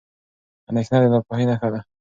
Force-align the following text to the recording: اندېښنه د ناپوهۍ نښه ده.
اندېښنه 0.69 0.97
د 1.03 1.05
ناپوهۍ 1.13 1.45
نښه 1.49 1.69
ده. 1.73 1.79